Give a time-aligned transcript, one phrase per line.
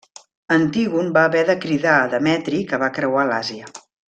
[0.53, 3.73] Antígon va haver de cridar a Demetri, que va creuar l'Àsia.